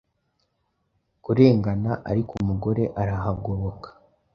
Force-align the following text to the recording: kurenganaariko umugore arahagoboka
kurenganaariko 1.23 2.31
umugore 2.43 2.83
arahagoboka 3.01 3.89